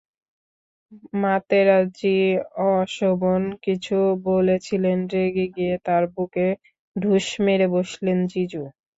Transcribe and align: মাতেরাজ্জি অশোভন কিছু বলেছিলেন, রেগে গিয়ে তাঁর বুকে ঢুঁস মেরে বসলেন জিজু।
মাতেরাজ্জি 1.21 2.15
অশোভন 2.71 3.41
কিছু 3.65 3.97
বলেছিলেন, 4.25 4.97
রেগে 5.13 5.45
গিয়ে 5.55 5.75
তাঁর 5.85 6.03
বুকে 6.13 6.47
ঢুঁস 6.95 7.27
মেরে 7.45 7.67
বসলেন 7.75 8.17
জিজু। 8.31 8.63